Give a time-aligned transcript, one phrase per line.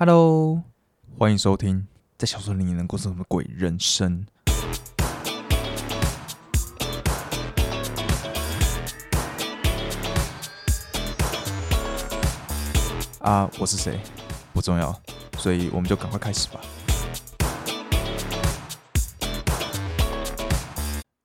[0.00, 0.62] Hello，
[1.18, 1.84] 欢迎收听
[2.16, 4.24] 在小说里能过什么鬼人生？
[13.18, 13.98] 啊，我是谁
[14.52, 14.96] 不重要，
[15.36, 16.60] 所以我们就赶快开始吧。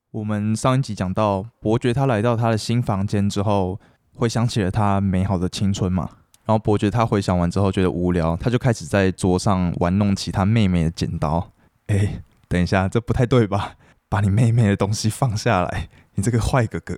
[0.10, 3.80] 我们上一集讲到，伯爵他来到他的新房间之后，
[4.16, 6.10] 回想起了他美好的青春嘛。
[6.46, 11.52] 然后伯爵他回想完之后觉得无聊，他就开始在桌上玩弄起他妹妹的剪刀。
[11.88, 13.76] 哎，等一下，这不太对吧？
[14.10, 16.96] 把你妹妹的东西放下来，你这个坏哥哥。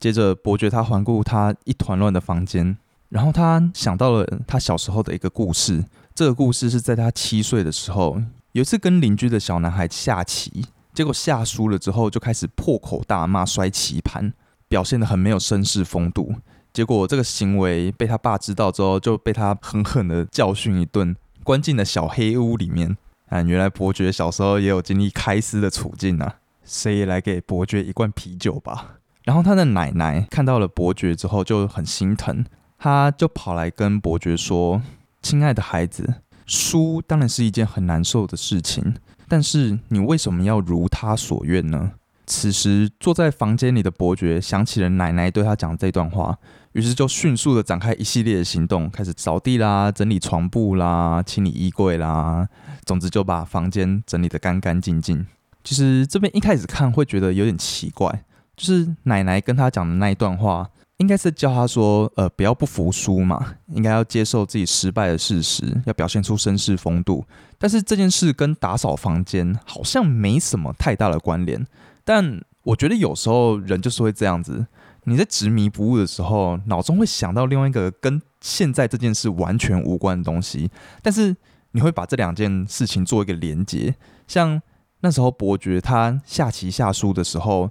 [0.00, 2.76] 接着，伯爵他环顾他一团乱的房间，
[3.08, 5.84] 然后他想到了他小时候的一个故事。
[6.14, 8.20] 这个故事是在他七岁的时候，
[8.52, 10.66] 有一次跟邻居的小男孩下棋。
[10.94, 14.32] 结果下输了之后，就开始破口大骂、摔棋盘，
[14.66, 16.34] 表现得很没有绅士风度。
[16.78, 22.96] 结果这个行为被他爸知道之后，就被他狠狠的教训一顿，关进了小黑屋里面。
[23.26, 26.36] 啊，原来伯爵小时候也有经历开撕的处境啊！
[26.62, 28.94] 谁也来给伯爵一罐啤酒吧。
[29.24, 32.44] 然后他的奶奶看到了伯爵之后就很心疼，
[32.78, 34.80] 他就跑来跟伯爵说
[35.20, 38.94] ：“亲爱的孩子，输当然是一件很难受的事情。”
[39.26, 41.90] 但是你为什么要如他所愿呢？
[42.28, 46.36] 此时坐在房间里的伯爵想起了奶奶对他讲的这段话，
[46.72, 52.46] 于是就迅速的展开一系列的行动，开始扫地啦、整理床铺啦、清理衣柜啦，
[52.84, 55.26] 总之就把房间整理的干干净净。
[55.64, 58.22] 其实这边一开始看会觉得有点奇怪，
[58.54, 60.68] 就是奶奶跟他讲的那一段话。
[60.98, 67.24] 应该是教他说，呃，不要不服输嘛，应该要接受自己失败的事实，要表现出绅士风度。
[67.56, 71.64] 但是这件事跟打扫房间好像没什么太大的关联。
[72.08, 74.66] 但我觉得有时候人就是会这样子，
[75.04, 80.70] 你在执迷不悟的时候，脑中会想到另外一个跟现在这件事完全无关的东西，
[81.02, 81.36] 但是
[81.72, 83.94] 你会把这两件事情做一个连结。
[84.26, 84.62] 像
[85.00, 87.68] 那时候伯爵他下棋下输的时候，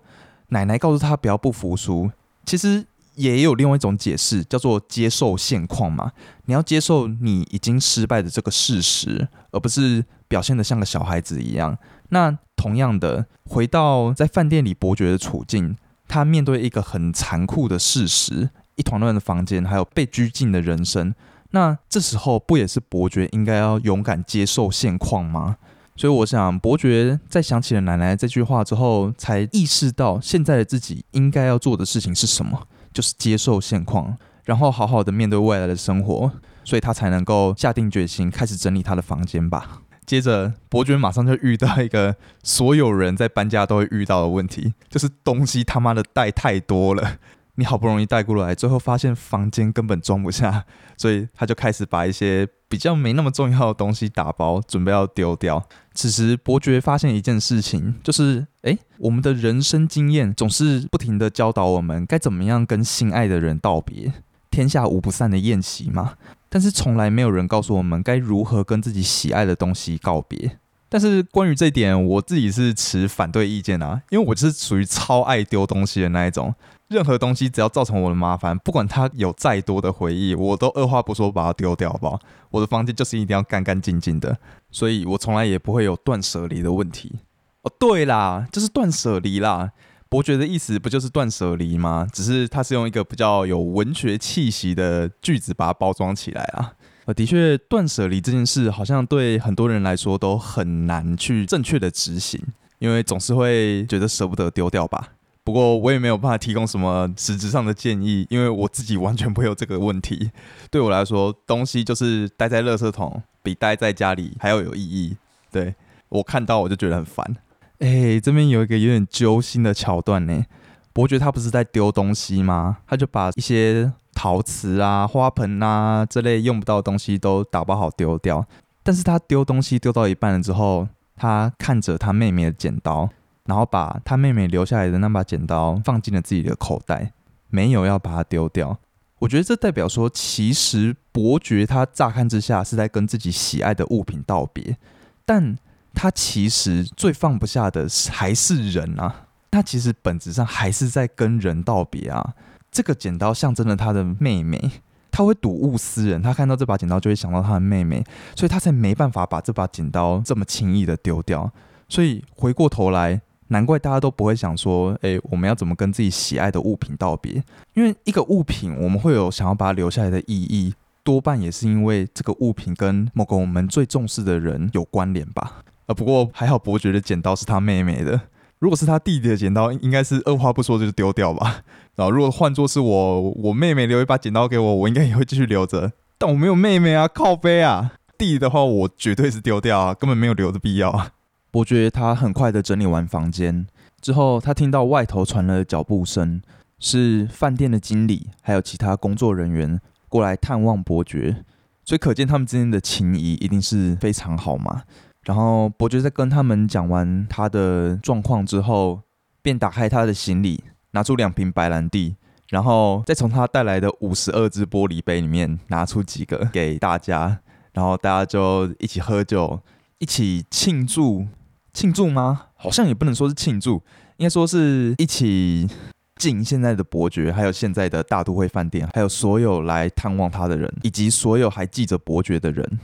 [0.50, 2.12] 奶奶告诉他不要不服输，
[2.46, 2.86] 其实。
[3.18, 6.12] 也有另外一种解释，叫做接受现况嘛。
[6.46, 11.76] 你要接受你已经失败的这个事实，而不是表现的像个小孩子一样。
[12.10, 21.16] 那同样的，回到在饭店里伯爵的处境，他面对一个很残酷的事实，一团乱的房间，还有被拘禁的人生。
[21.52, 25.56] 那这时候不也是伯爵应该要勇敢接受现况吗？
[25.96, 32.68] 所以我想，伯爵在想起了奶奶这句话之后，才意识到现在的自己应该要做的事情是什么。
[32.94, 36.32] 就是接受现况，然后好好的面对未来的生活，
[36.64, 39.84] 所以他才能够下定决心开始整理他的房间吧。
[40.08, 47.18] 接着，伯爵马上就遇到一个所有人在搬家都会遇到的问题，就是东西他妈的带太多了。
[47.56, 50.64] 你好不容易带过来，最后发现房间根本装不下，
[50.96, 55.68] 所以他就开始把一些比较没那么重要的东西打包，准备要丢掉。
[55.94, 64.14] 此时，伯爵发现一件事情，就是，哎，我们的人生经验总是不停的教导我们该怎么样跟心爱的人道别，
[64.52, 66.14] 天下无不散的宴席嘛。
[66.50, 70.60] 但是从来没有人告诉我们该如何跟自己喜爱的东西告别。
[70.90, 76.56] 但是关于这一点，我自己是持反对意见啊，因为我是属于超爱丢东西的那一种。
[76.88, 82.18] 任何东西只要造成我的麻烦，不管它有再多的回忆，我都二话不说把它丢掉，好不好？
[82.50, 84.38] 我的房间就是一定要干干净净的，
[84.72, 87.20] 所以我从来也不会有断舍离的问题。
[87.64, 89.72] 哦，对啦，就是断舍离啦。
[90.10, 92.08] 伯爵的意思不就是断舍离吗？
[92.14, 96.74] 只是他是用一个比较有文学气息的句子把它包装起来啊。
[97.06, 102.42] 呃，的确，断舍离这件事好像对很多人来说都很难去正确的执行，
[102.80, 105.10] 因为总是会觉得舍不得丢掉吧。
[105.44, 110.32] 不过我也没有办法提供什么实质上的建议，因为我自己完全不会有这个问题。
[110.70, 115.16] 对我来说，东西就是待在垃圾桶比待在家里还要有意义。
[115.50, 115.74] 对
[116.10, 117.38] 我看到我就觉得很烦。
[117.80, 120.46] 哎，这边有一个有点揪心的桥段呢。
[120.94, 122.78] 伯爵他不是在丢东西吗？
[122.88, 128.46] 他就把一些陶瓷啊、花盆啊这类用不到的东西都打包好丢掉。
[128.84, 133.10] 但是他丢东西丢到一半了之后，他看着他妹妹的剪刀。
[133.46, 137.14] 然后把他妹妹留下来的那把剪刀放进了自己的口袋，
[137.48, 138.78] 没有要把它丢掉。
[139.20, 144.76] 我觉得这代表说，其实伯爵他乍看之下是在跟自己喜爱的物品道别，
[145.24, 145.56] 但
[146.00, 149.26] 他其实最放不下的还是人啊。
[149.50, 152.36] 他其实本质上还是在跟人道别啊。
[152.72, 154.72] 这个剪刀象征了他的妹妹，
[155.10, 158.04] 他会睹物思人，他看到这把剪刀就会想到他的妹妹，
[158.36, 161.52] 所以他才没办法把这把剪刀这么轻易的丢掉。
[161.90, 163.20] 所以回过头来。
[163.50, 167.42] 难怪大家都不会想说，诶，我们要怎么跟自己喜爱的物品道别？
[167.76, 170.74] 因为一个物品，我们会有想要把它留下来的意义。
[171.02, 175.64] 多半也是因为这个物品跟某个我们最重视的人有关联吧。
[175.88, 178.22] 啊，不过还好，伯爵的剪刀是他妹妹的。
[178.60, 181.62] 如果是他弟弟的剪刀，应该是二话不说就丢掉吧。
[181.96, 185.92] 然后如果换作是我，我妹妹留一把剪刀给我，我应该也会继续留着。
[186.18, 187.94] 但我没有妹妹啊，靠背啊。
[188.18, 191.12] 弟弟的话，我绝对是丢掉啊，根本没有留的必要啊。
[191.52, 193.68] 伯爵他很快的整理完房间
[194.02, 196.42] 之后，他听到外头传了脚步声，
[196.80, 199.80] 是饭店的经理还有其他工作人员
[200.10, 201.44] 过来探望伯爵，
[201.86, 204.82] 所以可见他们之间的情谊一定是非常好嘛。
[205.28, 209.02] 然后伯爵在跟他们讲完他的状况之后，
[209.42, 212.16] 便打开他的行李，拿出两瓶白兰地，
[212.48, 217.40] 然后再从他带来的五十二只玻璃杯里面拿出几个给大家，
[217.74, 219.60] 然后大家就一起喝酒，
[219.98, 221.28] 一起庆祝，
[221.74, 222.44] 庆祝吗？
[222.56, 223.84] 好像也不能说是庆祝，
[224.16, 225.68] 应该说是一起
[226.16, 232.80] 敬现在的伯爵，还有现在的大都会饭店，还有所有来探望他的人，以及所有还记着伯爵的人。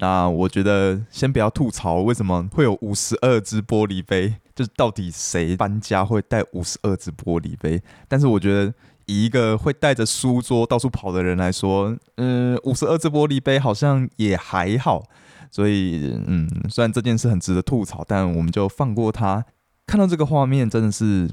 [0.00, 7.82] 那我觉得先不要吐槽为什么会有五十二只玻璃杯，就是到底谁搬家会带五十二只玻璃杯？
[8.06, 8.72] 但是我觉得
[9.06, 15.02] 以一个会带着书桌到处跑的人来说，嗯，五十二只玻璃杯好像也还好。
[15.50, 19.44] 所以，嗯，虽然这件事很值得吐槽，但我们就放过他。
[19.86, 21.28] 看到这个画面，真的是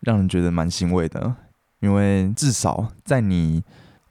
[0.00, 1.36] 让人觉得蛮欣慰的，
[1.78, 3.62] 因为至少在你。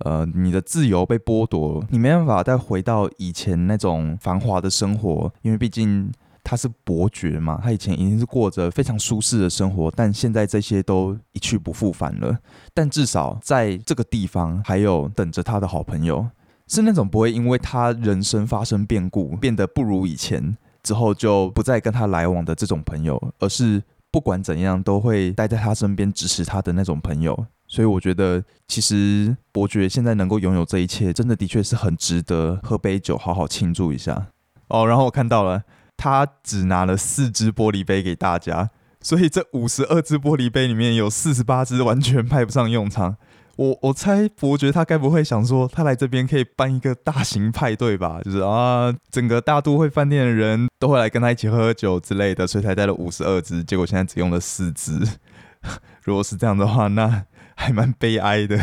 [0.03, 6.11] 呃，你的自由被剥夺，你没办法再回到以前那种繁华的生活，因为毕竟
[6.44, 12.38] 他是伯爵嘛，他以前已经是过着非常舒适的生活，但现在这些都一去不复返了。
[12.73, 16.27] 但至少在这个地方，还有等着他的好朋友，
[16.67, 23.81] 是那种不会因为他人生发生变故变得不如以前之后就不再跟他来往的这种朋友，而是
[24.13, 27.48] 不管怎样都会待在他身边支持他的那种朋友。
[27.68, 34.27] 所以我觉得，其实伯爵现在能够拥有这一切，真的的确是很值得喝杯酒，好好庆祝一下
[34.68, 34.86] 哦。
[34.86, 35.63] 然后我看到了，
[35.98, 38.69] 他只拿了四只玻璃杯给大家，
[39.03, 43.15] 所以这五十二只玻璃杯里面有四十八只完全派不上用场。
[43.57, 48.19] 我我猜伯爵他该不会想说，他来这边可以办一个大型派对吧？
[48.25, 55.00] 就是啊，整个大都会饭店的人都会来跟他一起喝酒之类的，所以才带了五十二只，结果现在只用了四只。
[56.01, 57.25] 如果是这样的话，那。
[57.55, 58.57] 还蛮悲哀的。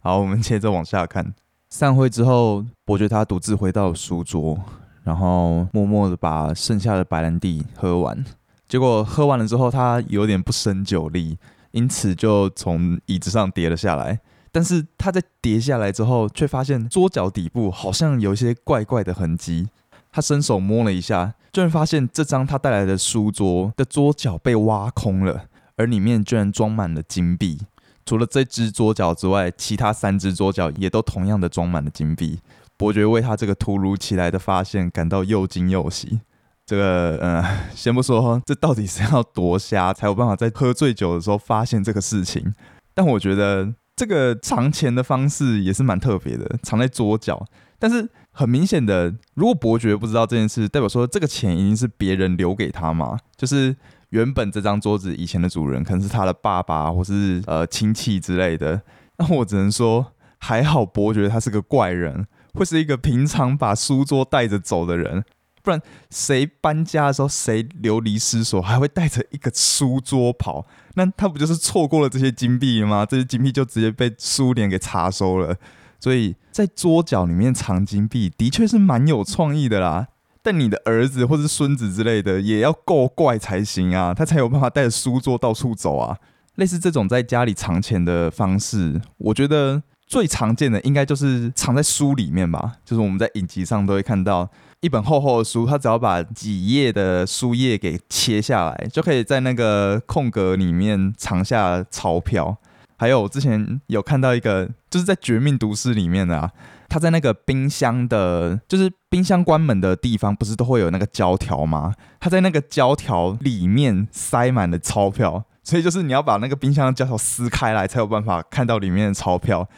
[0.00, 1.34] 好，我们接着往下看。
[1.68, 4.56] 散会之后，伯爵他独自回到书桌，
[5.02, 8.24] 然后默默的把剩下的白兰地喝完。
[8.68, 11.38] 结果喝完了之后，他有点不胜酒力，
[11.70, 14.18] 因此就从椅子上跌了下来。
[14.50, 19.68] 但是他在跌下来之后，却发现桌角底部好像有一些怪怪的痕迹。
[20.10, 25.44] 他伸手摸了一下，居然发现这张他带来的书桌的桌角被挖空了，
[25.76, 27.58] 而里面居然装满了金币。
[28.06, 32.40] 除了这只桌角之外，其他三只桌角也都同样的装满了金币。
[32.78, 36.20] 伯爵为他这个突如其来的发现感到又惊又喜。
[36.66, 42.52] 这个，嗯， 先不说这到底是要多瞎才有办法在喝醉酒的时候发现这个事情，
[42.92, 47.42] 但我觉得这个藏钱的方式也是蛮特别的，藏在桌角。
[47.78, 53.18] 但是很明显的，如果伯爵不知道这件事，代表说这个钱一定是别人留给他嘛？
[53.36, 53.76] 就是。
[54.10, 58.80] 原本这张桌子以前的主人可能是他的爸爸或是呃亲戚之类的，
[59.18, 62.24] 那我只能说还好伯爵他是个怪人，
[62.54, 65.24] 会是一个平常把书桌带着走的人，
[65.66, 70.64] 不然谁搬家的时候谁流离失所还会带着一个书桌跑？
[70.94, 73.04] 那他不就是错过了这些金币吗？
[73.04, 75.56] 这些金币就直接被苏联给查收了。
[75.98, 80.06] 所以在桌角里面藏金币的确是蛮有创意的啦。
[80.40, 86.16] 但你的儿子或是孙子之类的也要够怪才行啊，他才有办法带着书桌到处走啊。
[86.54, 92.74] 类似这种在家里藏钱的方式，我觉得最常见的应该就是藏在书里面吧。
[92.84, 94.48] 就是我们在影集上都会看到
[94.86, 102.56] 一本厚厚的书，他只要把几页的书页给切下来，就可以在那个空格里面藏下钞票。
[102.96, 106.52] 还有我之前有看到一个，就是在《绝命毒师》里面的啊。
[106.88, 111.92] 他在那个冰箱的，就是冰箱关门的地方，不是都会有那个胶条吗？
[112.20, 119.68] 他在那个胶条里面塞满了钞票，所以就是你要把那个冰箱的胶条撕开来，才有办法看到里面的钞票。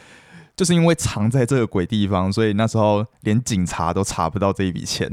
[0.59, 5.09] 就是因为藏在这个鬼地方，所以那时候连警察都查不到这一笔钱。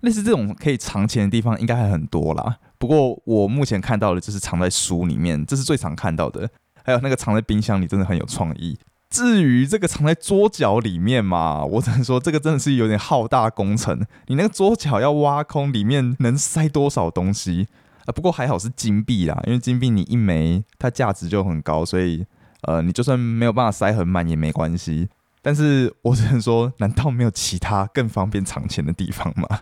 [0.00, 2.56] 类似这种可以藏钱的地方，应该还很多啦。
[2.78, 6.50] 不过我目前看到的就是藏在书里面，这是最常看到的。
[6.82, 8.76] 还有那个藏在冰箱里，真的很有创意。
[9.08, 14.04] 至于这个藏在桌角里面嘛，我只能说这个真的是有点浩大工程。
[14.26, 17.68] 你那个桌角要挖空，里面能塞多少东西
[18.06, 18.10] 啊？
[18.10, 22.26] 不过还好是金币啦，因为金币你一枚它价值就很高，所以
[22.62, 25.08] 呃，你就算没有办法塞很满也没关系。
[25.40, 29.60] 但是我只能说， 难道没有其他更方便藏钱的地方吗？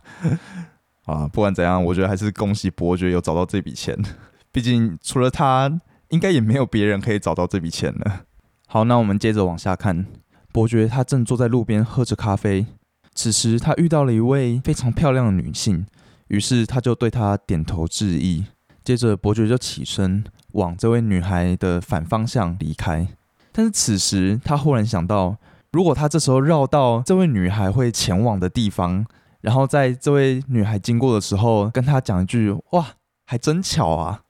[1.05, 3.97] 啊，不管怎样，我觉得还是恭喜伯爵有找到这笔钱。
[4.51, 8.23] 毕竟除了他，应该也没有别人可以找到这笔钱了。
[8.67, 10.07] 好，那我们接着往下看。
[10.51, 12.67] 伯爵他正坐在路边喝着咖啡，
[13.15, 15.87] 此时他遇到了一位非常漂亮的女性，
[16.29, 18.47] 于是他就对她点头致意。
[18.87, 23.09] 接着伯爵就起身往这位女孩的反方向离开。
[23.51, 25.39] 但是此时他忽然想到，
[25.73, 29.05] 如果他这时候绕到这位女孩会前往的地方，
[29.41, 32.95] 然后在这位女孩经过的时候跟她讲一句“哇，
[33.27, 34.23] 还真巧啊”，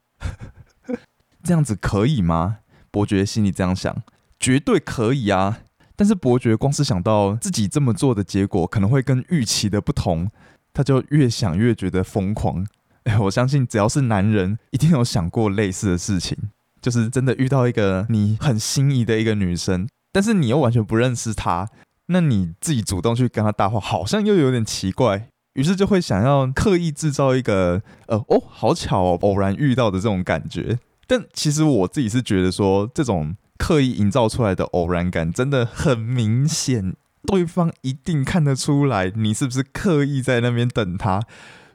[1.43, 2.57] 这样子可以吗？
[2.89, 3.95] 伯爵心里这样想，
[4.39, 5.59] 绝对可以啊。
[5.95, 10.31] 但是伯爵光是想到自己这么做的结果可能会跟预期的不同，
[10.73, 12.65] 他就越想越觉得疯狂。
[13.21, 16.37] 我相信只要是男人，一定有想过类似的事情，
[16.81, 21.67] 就是真的遇到一个你很心仪的一个女生，但是你又完全不认识她，
[22.07, 30.79] 那你自己主动去跟她搭话，好像又有点奇怪，于是就会想要刻意制造一个呃哦，好巧哦，偶然遇到的这种感觉。
[31.05, 33.35] 但其实我自己是觉得说这种。
[33.59, 36.93] 刻意营造出来的偶然感真的很明显，
[37.25, 41.23] 对方一定看得出来你是不是刻意在那边等他，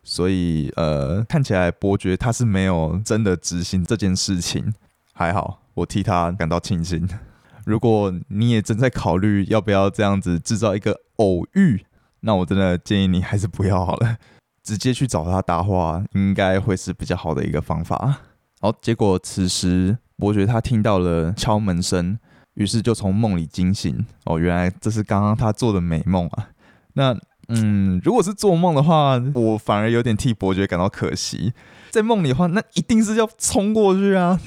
[0.02, 4.72] 所以呃，看起来伯爵他是没有真的执行这件事情，
[5.12, 7.08] 还好，我替他感到庆幸。
[7.64, 11.84] 如果你也正在考虑要不要这样子制造一个偶遇，
[12.20, 14.16] 那我真的建议你还是不要好了，
[14.62, 18.20] 直接去找他搭话，应该会是比较好的一个方法。
[18.60, 19.98] 好，结果此时。
[20.18, 22.16] 伯爵他听到了敲门声，
[22.54, 24.06] 于是就从梦里惊醒。
[24.24, 26.50] 哦，原来这是刚刚他做的美梦啊。
[26.92, 27.12] 那，
[27.48, 31.52] 嗯，如果是做梦的话，我反而有点替伯爵感到可惜。
[31.90, 34.40] 在梦里的话，那一定是要冲过去啊，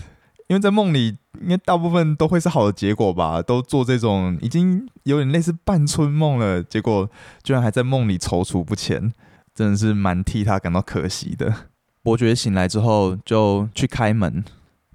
[0.47, 3.41] 因为在梦里，应该大部分都会是好的结果吧？
[3.41, 7.09] 都做这种已经有点类似半春梦了，结果
[7.43, 9.13] 居然还在梦里踌躇不前，
[9.53, 11.53] 真的是蛮替他感到可惜的。
[12.01, 14.43] 伯爵醒来之后就去开门。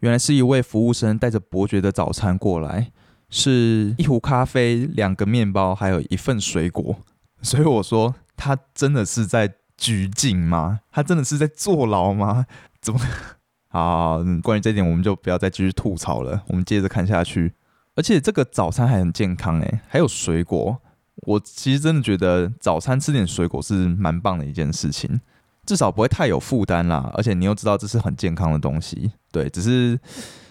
[0.01, 2.91] 原来是一位服务生带着伯爵的早餐过来，
[3.29, 6.97] 是一壶咖啡、两个面包，还有一份水果。
[7.43, 10.81] 所以我说，他真的是在拘禁吗？
[10.91, 12.47] 他真的是在坐牢吗？
[12.81, 13.01] 怎么？
[13.69, 16.43] 好，关于这点，我们就不要再继续吐槽了。
[16.49, 17.55] 我们接着看下去。
[17.95, 20.81] 而且这个早餐还很健康诶，还有水果。
[21.27, 25.21] 我其实真的觉得早餐吃点水果是蛮棒的一件事情。
[25.67, 30.01] 至少不会太有负担啦，而且你又知道这是很健康的东西，对，只是，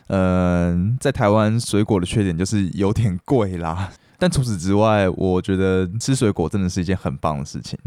[0.08, 3.91] 呃，在台湾水果的缺点就是有点贵啦。
[4.20, 7.80] 但除此之外，我觉得吃水果真的是一件很棒的事情。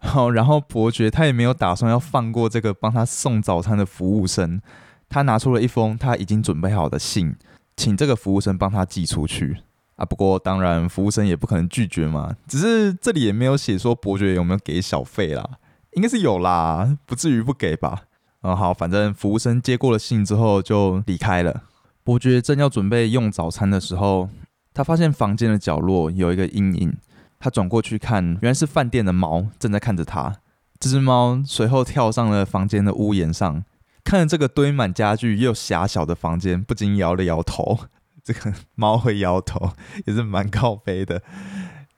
[0.00, 4.60] 好，然后伯爵他也没有打算要放过这个帮他送早餐的服务生，
[5.08, 7.36] 他拿出了一封他已经准备好的信，
[7.76, 9.58] 请这个服务生帮他寄出去
[9.96, 10.04] 啊。
[10.04, 15.48] 不过当然，服务生也不可能拒绝嘛，只是这里也没有写说伯爵有没有给小费啦。
[15.92, 18.02] 应该是有啦，不至于不给吧？
[18.42, 21.62] 嗯，好，反正服务生接过了信之后就离开了。
[22.02, 24.28] 伯爵正要准备用早餐的时候，
[24.74, 26.96] 他发现房间的角落有一个阴影。
[27.38, 30.36] 他转过去看，原来是饭店的猫正在看着他。
[30.80, 33.64] 这只猫随后跳上了房间的屋檐上，
[34.02, 37.78] 看着这个堆满家具又狭小的房间，不禁摇了摇头。
[38.24, 39.72] 这个猫会摇头，
[40.06, 41.22] 也是蛮靠背的。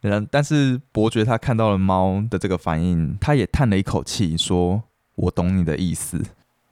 [0.01, 4.83] 然但是伯爵他看到了猫的这个反应，他也叹了一口气，说
[5.15, 6.21] ：“我懂你的意思，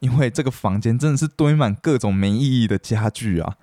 [0.01, 3.55] 因为这个房间真的是堆满各种没意义的家具啊。”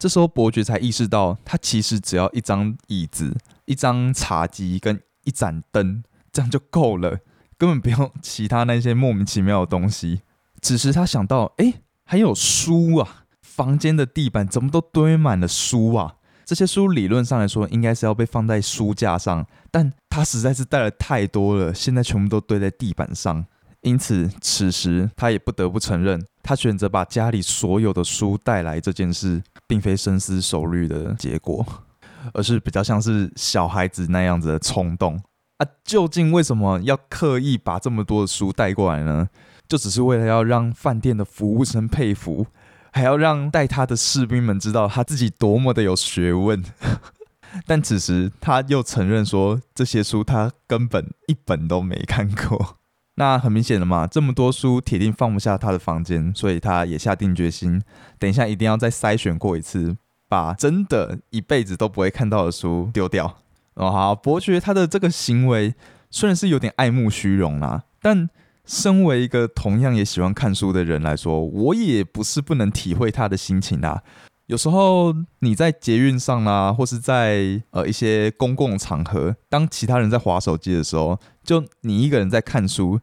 [0.00, 6.02] 这时候伯爵才意识到，他其实只要一张椅子、一张茶几跟一盏灯，
[6.32, 7.18] 这样就够了，
[7.58, 10.22] 根本不用其他那些莫名其妙的东西。
[10.62, 16.14] 只是他想到，哎，还有书啊，房间的地板怎么都堆满了书啊？
[16.46, 23.44] 这些书理论上来说应该是要被放在书架上，但他实在是带了太多了，现在全部都堆在地板上。
[23.82, 31.64] 因此，此时他也不得不承认，他选择把家里所有的书带来这件事，并非深思熟虑的结果，
[32.34, 35.20] 而是比较像是小孩子那样子的冲动
[35.58, 35.66] 啊！
[35.84, 39.28] 究竟为什么要刻意把这么多的书带过来呢？
[39.68, 42.46] 就只是为了要让饭店的服务生佩服。
[42.92, 46.60] 还要让带他的士兵们知道他自己多么的有学问，
[47.64, 52.79] 但此时他又承认说这些书他根本一本都没看过。
[53.20, 57.82] 那很明显的嘛，这么多书铁定放不下他的房间，所以他也下定决心，
[58.18, 59.94] 等一下一定要再筛选过一次，
[60.26, 63.36] 把真的一辈子都不会看到的书丢掉。
[63.74, 65.74] 哦，好，伯爵他的这个行为
[66.10, 68.30] 虽然是有点爱慕虚荣啦，但。
[68.66, 74.00] 身为一个同样也喜欢看书的人来说，我也不是不能体会他的心情啊。
[74.46, 83.00] 有时候你在捷运上啦，或是在呃一些公共场合，当其他人在划手机的时候，就你一个人在看书。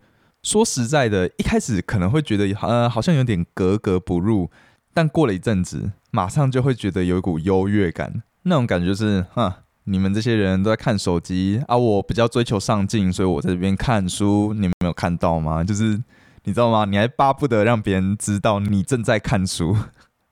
[0.47, 4.49] 说实在的，一开始可能会觉得呃好像有点格格不入，
[4.93, 8.23] 但过了一阵子，马上就会觉得有一股优越感。
[8.43, 14.53] 那种感觉是，哈，你们这些人都在看手机啊，我比较追求上进，所以我在这边看书。
[14.53, 15.65] 你们没有看到吗？
[15.65, 16.01] 就是
[16.45, 16.85] 你知道吗？
[16.85, 19.75] 你还巴不得让别人知道你正在看书。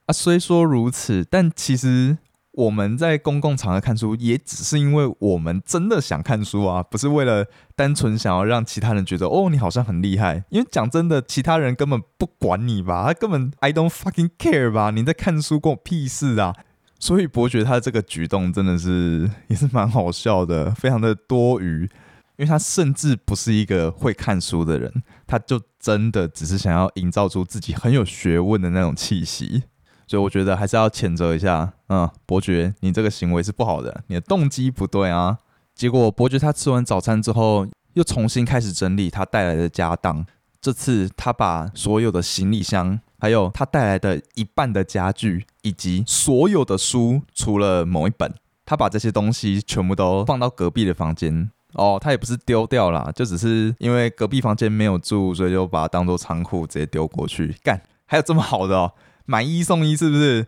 [0.06, 2.18] 啊，虽说如此，但其实
[2.56, 7.46] 我们在公共场合看书，也只是因为我们真的想看书啊，不是为了
[7.76, 10.44] 单纯想要让其他人觉得哦，你好像很厉害。
[10.50, 16.56] 因为讲真的，其他人根本不管你吧，他根本 I don't fucking care 吧，你在看书关我屁事啊。
[16.98, 21.90] 所以伯爵他这个举动真的是也是蛮好笑的，非常的多余，因
[22.38, 29.64] 为他甚至不是一个会看书的人，他就真的只是想要营造出自己很有学问的那种气息。
[30.08, 35.38] 所以我觉得还是要谴责一下，嗯，伯爵，你这个行为是不好的，你的动机不对啊。
[35.74, 40.26] 结果伯爵他吃完早餐之后，又重新开始整理他带来的家当。
[40.62, 48.34] 这次他把所有的行李箱，还有他带来的一半的家具，以及所有的书，除了某一本，
[48.66, 51.52] 他把这些东西全部都放到隔壁的房间。
[51.74, 57.54] 哦，他也不是丢掉了，就只是因为隔壁房间没有住，所以就把它当做仓库直接丢过去。
[57.62, 58.92] 干，还有这么好的！
[59.26, 60.48] 买一送一是不是？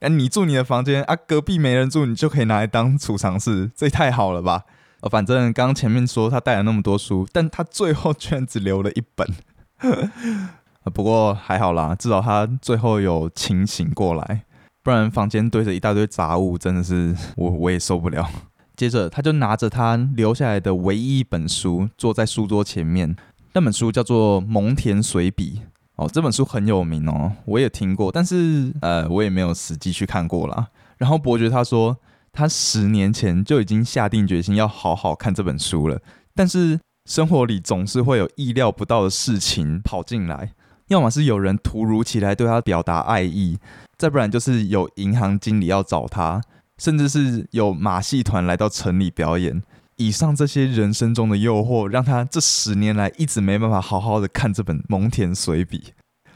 [0.00, 4.64] 哎， 你住你的房间啊，隔壁没人住，你就可以拿来当储藏室，这也太好了吧？
[5.00, 9.28] 呃，反正刚刚前面说他带了那么多书，但他最后居然只留了一本。
[10.92, 14.44] 不过还好啦，至少他最后有清醒过来，
[14.82, 18.28] 不然房间堆着一大堆杂物，真的是我我也受不了。
[18.76, 23.16] 接着他就拿着他留下来的唯一一本书，坐在书桌前面，
[23.54, 25.62] 那本书叫做《蒙田随笔》。
[25.96, 30.68] 哦，这本书很有名哦，我也听过，但是呃，我也没有实际去看过啦。
[30.98, 31.96] 然后伯爵他说，
[32.32, 36.00] 他十年前就已经下定决心要好好看这本书了，
[36.34, 40.52] 但是生活里总是会有意料不到的事情跑进来，
[40.88, 43.58] 要么是有人突如其来对他表达爱意，
[43.96, 46.42] 再不然就是有银行经理要找他，
[46.78, 49.62] 甚至是有马戏团来到城里表演。
[49.96, 55.78] 以上这些人生中的诱惑，让他这十年来一直没办法好好的看这本《蒙恬随笔》。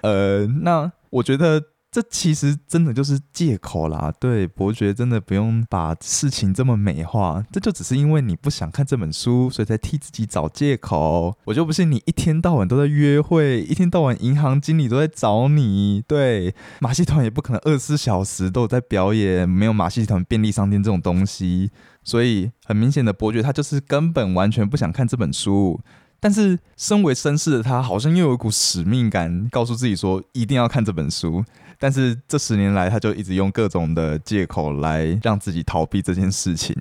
[0.03, 1.63] 呃，那我觉得。
[1.99, 11.37] 这其实真的就是借口啦，对伯爵真的不用把事情这么美化，这就只是因为你不想看这本书，所以才替自己找借口。
[11.45, 21.73] 我就不信你一天到晚都在约会，一天到晚银行经理都在找你，对马戏团也不可能二十四小时都有在表演，没有马戏团便利商店这种东西，
[22.05, 25.81] 所以很明显的伯爵他就是根本完全不想看这本书。
[26.21, 31.45] 但是，身为绅士的他，好像又有一股使命感，告诉自己说一定要看这本书。
[31.79, 36.75] 但是这十年来，他就一直用各种的借口来让自己逃避这件事情。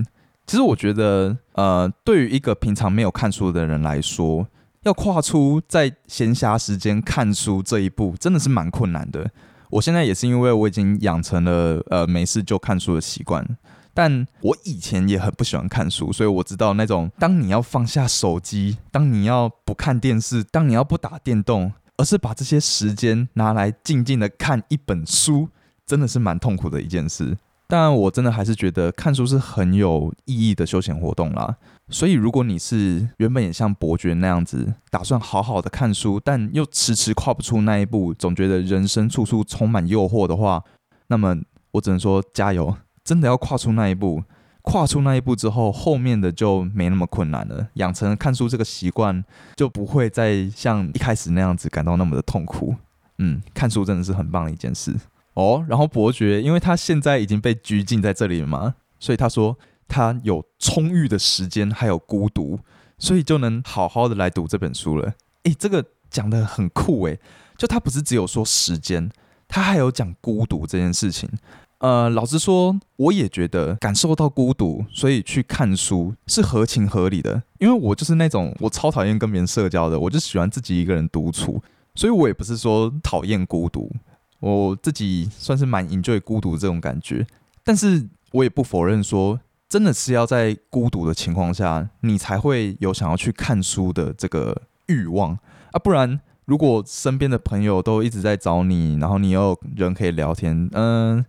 [0.47, 4.47] 其实，我觉得，呃，对于一个平常没有看书的人来说，
[4.83, 9.29] 要跨出在闲暇时间看书这一步，真的是蛮困难的。
[9.69, 13.45] 我现在也是因为我已经养成了呃没事就看书的习惯。
[13.97, 25.49] 但我以前也很不喜欢看书，所以我知道那种当你要放下手机，当你要不看电视，当你要不打电动，而是把这些时间拿来静静的看一本书，
[25.83, 27.35] 真的是蛮痛苦的一件事。
[27.65, 31.55] 但我真的还是觉得看书是很有意义的休闲活动啦。
[31.89, 40.63] 所以如果你是原本也像伯爵那样子，打算好好的看书，但又迟迟跨不出那一步，总觉得人生处处充满诱惑的话，
[41.07, 41.35] 那么
[41.71, 42.77] 我只能说加油。
[43.07, 44.21] 真的要跨出那一步，
[44.63, 47.69] 跨出那一步之后，后面的就没那么困难了。
[47.75, 49.23] 养成看书这个习惯，
[49.55, 52.75] 就不会再像一开始那样子感到那么的痛苦。
[53.19, 54.93] 嗯，看书真的是很棒的一件事
[55.35, 55.65] 哦。
[55.69, 62.59] 然后伯爵，因为他现在已经被拘禁在这里了嘛，所以他说他有充裕的时间，还有孤独，
[62.99, 65.13] 所以就能好好的来读这本书了。
[65.43, 67.17] 诶，这个讲的很酷诶，
[67.57, 69.09] 就他不是只有说时间，
[69.47, 71.29] 他还有讲孤独这件事情。
[71.79, 77.43] 呃，老实说，我也觉得感受到孤独，所以去看书是合情合理的。
[77.59, 81.61] 因为我就是那种我超讨厌跟别人社交的，我就喜欢自己一个人独处。
[81.93, 83.91] 所以我也不是说讨厌孤独，
[84.39, 87.25] 我自己算是蛮 enjoy 孤独这种感觉。
[87.63, 95.37] 但是我也不否认说，真的是要在孤独的情况下，你才会有想要去看书的这个欲望
[95.71, 96.19] 啊，不然。
[96.45, 101.23] 如果身边的朋友都一直在找你，然后你有人可以聊天，嗯。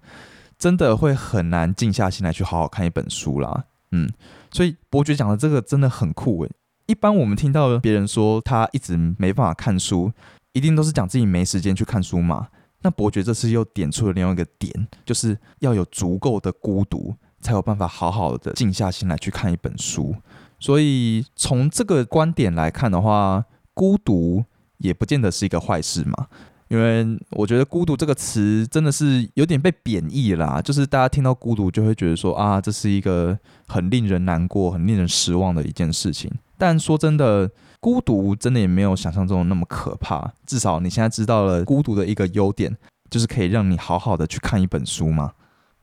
[0.58, 4.10] 真的会很难静下心来去好好看一本书啦，嗯，
[4.50, 6.50] 所以伯爵讲的这个真的很酷诶。
[6.86, 10.10] 一般我们听到别人说他一直没办法看书，
[10.52, 12.48] 一定都是讲自己没时间去看书嘛。
[12.82, 20.16] 那伯爵这次又点出了另外一个点，就是要有足够的孤独，才有办法好好的静下心来去看一本书。
[20.58, 23.44] 所以从这个观点来看的话，
[23.74, 24.44] 孤独
[24.78, 26.28] 也不见得是一个坏事嘛。
[26.68, 36.30] 因为我觉得“孤独”这个词真的是有点被贬义啦，就是大家听到孤独就会觉得说啊，这是一个很令人难过、很令人失望的一件事情。
[36.58, 37.50] 但说真的，
[37.80, 40.32] 孤独真的也没有想象中那么可怕。
[40.44, 42.76] 至少你现在知道了孤独的一个优点，
[43.08, 45.32] 就是可以让你好好的去看一本书嘛。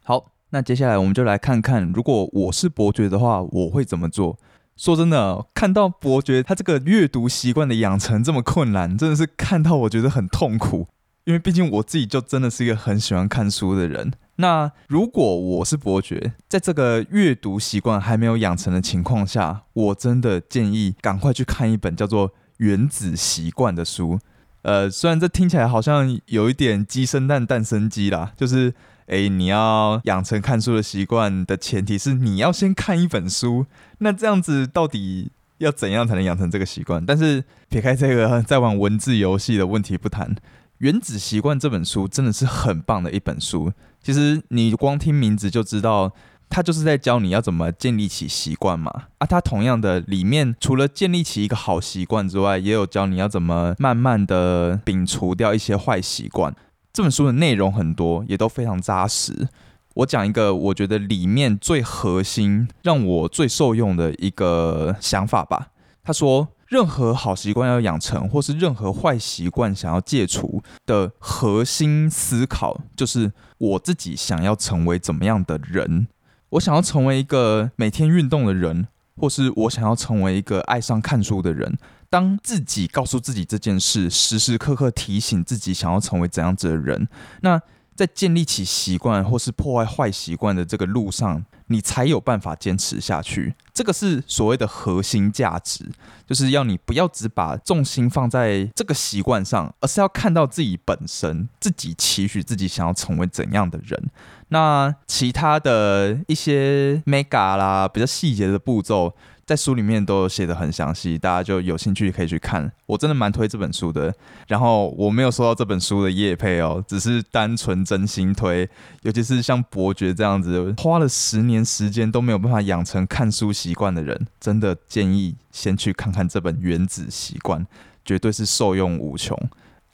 [0.04, 4.38] 好，那接下来我们就来看看，如果我是伯爵的话，我会怎么做。
[4.76, 10.88] 说真的，看到伯爵他这个阅读习惯的养成这么困难，真的是看到我觉得很痛苦。
[11.24, 14.12] 因为毕竟我自己就真的是一个很喜欢看书的人。
[14.36, 24.20] 那如果我是伯爵，在这个阅读习惯还没有养成的情况下，我真的建议赶快去看一本叫做《原子习惯》的书。
[24.64, 28.74] 呃，虽然这听起来好像有一点鸡生蛋，蛋生鸡啦，就是。
[29.08, 33.66] 哎，你要养成看书的习惯的前提是你要先看一本书。
[34.00, 37.06] 那这样子到底要怎样才能养成这个习惯？
[37.06, 40.36] 但是撇开这个在玩文字游戏的问题不谈，
[40.80, 43.72] 《原子习惯》这本书真的是很棒的一本书。
[44.02, 46.12] 其实你光听名字就知道，
[46.50, 48.92] 它就是在教你要怎么建立起习惯嘛。
[49.20, 56.56] 啊，它同样的里面除了建立起一个好习惯之外，也有教你要怎么慢慢的摒除掉一些坏习惯。
[56.96, 59.50] 这本书的内容很多，也都非常扎实。
[59.96, 65.72] 我讲一个我觉得里面最核心、让我最受用的一个想法吧。
[66.06, 76.08] 他说，任何好习惯要养成，或是任何坏习惯想要戒除的核心思考，就是我自己想要成为怎么样的人。
[76.52, 81.78] 我想要成为一个每天运动的人，或是我想要成为一个爱上看书的人。
[82.10, 87.08] 当自己告诉自己这件事，时时刻刻提醒自己想要成为怎样子的人，
[87.42, 87.62] 那
[87.96, 93.56] 在建立起习惯或是破坏坏习惯的这个路上，你才有办法坚持下去。
[93.74, 95.90] 这个是所谓的核心价值，
[96.28, 104.10] 就是要你不要只把重心放在这个习惯上，而是要看到自己本身，自己期许自己想要成为怎样的人。
[104.50, 109.16] 那其他的一些 mega 啦，比较细节的步骤。
[109.46, 112.72] 在书里面都写的很详细，大家就有兴趣可以去看。
[112.88, 114.12] 我真的蛮推这本书的。
[114.48, 118.68] 然后我没有收到这本书的叶配哦，只是单纯真心推。
[119.04, 127.62] 尤其是像伯爵这样子，花了十年时间都没有办法养成看书习惯的人，真的建议先去看看这本《原子习惯》，
[128.04, 129.38] 绝对是受用无穷。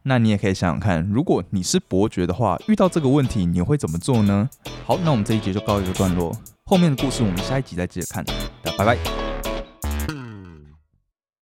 [0.04, 4.50] 那你也可以想想看，如果你是伯爵的话，遇到这个问题你会怎么做呢？
[4.86, 6.34] 好，那我们这一节就告一个段落，
[6.66, 8.24] 后面的故事我们下一集再接着看。
[8.78, 9.31] 拜拜。